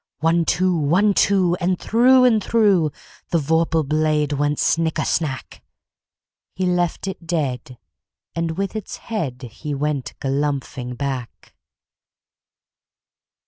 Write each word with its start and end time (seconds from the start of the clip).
One, 0.17 0.45
two! 0.45 0.75
One, 0.75 1.13
two! 1.13 1.55
And 1.59 1.77
through 1.77 2.25
and 2.25 2.41
throughThe 2.41 2.91
vorpal 3.39 3.87
blade 3.87 4.33
went 4.33 4.57
snicker 4.57 5.05
snack! 5.05 5.61
He 6.55 6.65
left 6.65 7.07
it 7.07 7.27
dead, 7.27 7.77
and 8.33 8.57
with 8.57 8.75
its 8.75 8.97
headHe 8.97 9.75
went 9.75 10.13
galumphing 10.19 10.97
back. 10.97 11.53